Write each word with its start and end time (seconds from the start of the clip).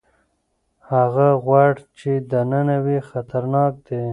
هغه 0.91 1.27
غوړ 1.43 1.73
چې 1.97 2.11
دننه 2.31 2.77
وي 2.85 2.97
خطرناک 3.09 3.73
دي. 3.87 4.03